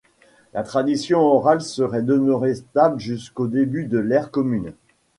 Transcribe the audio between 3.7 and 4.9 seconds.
de l'ère commune.